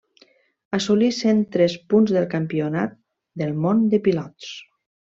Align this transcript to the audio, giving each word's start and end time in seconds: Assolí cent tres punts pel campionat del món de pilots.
Assolí 0.77 1.09
cent 1.17 1.43
tres 1.57 1.77
punts 1.95 2.15
pel 2.17 2.27
campionat 2.33 2.99
del 3.45 3.57
món 3.67 3.89
de 3.95 4.05
pilots. 4.09 4.53